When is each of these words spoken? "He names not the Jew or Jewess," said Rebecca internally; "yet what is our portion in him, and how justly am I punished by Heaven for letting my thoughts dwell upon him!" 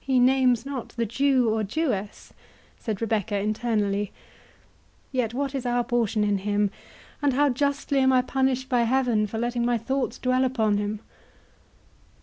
"He 0.00 0.20
names 0.20 0.66
not 0.66 0.90
the 0.90 1.06
Jew 1.06 1.48
or 1.48 1.62
Jewess," 1.64 2.34
said 2.78 3.00
Rebecca 3.00 3.38
internally; 3.38 4.12
"yet 5.12 5.32
what 5.32 5.54
is 5.54 5.64
our 5.64 5.82
portion 5.82 6.22
in 6.24 6.36
him, 6.44 6.70
and 7.22 7.32
how 7.32 7.48
justly 7.48 8.00
am 8.00 8.12
I 8.12 8.20
punished 8.20 8.68
by 8.68 8.82
Heaven 8.82 9.26
for 9.26 9.38
letting 9.38 9.64
my 9.64 9.78
thoughts 9.78 10.18
dwell 10.18 10.44
upon 10.44 10.76
him!" 10.76 11.00